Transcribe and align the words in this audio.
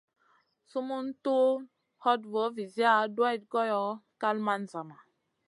Sumun 0.69 1.05
tun 1.23 1.51
hoɗ 2.03 2.19
voo 2.31 2.49
viziya 2.55 2.93
duwayd 3.15 3.41
goyo, 3.51 3.81
kal 4.21 4.37
man 4.45 4.61
zama. 4.71 4.97